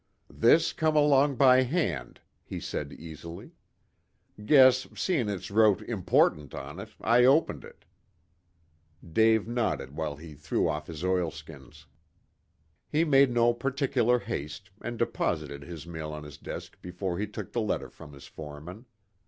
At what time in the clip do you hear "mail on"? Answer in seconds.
15.85-16.23